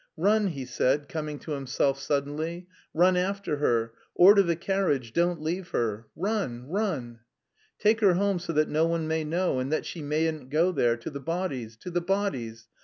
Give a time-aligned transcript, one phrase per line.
[0.17, 5.67] "Run," he said, coming to himself suddenly, "run after her, order the carriage, don't leave
[5.67, 6.07] her....
[6.15, 7.19] Run, run!
[7.77, 9.59] Take her home so that no one may know...
[9.59, 10.97] and that she mayn't go there...
[10.97, 11.77] to the bodies...
[11.81, 12.67] to the bodies....